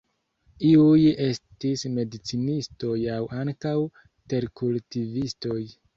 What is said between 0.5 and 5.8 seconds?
Iuj estis medicinistoj aŭ ankaŭ terkultivistoj.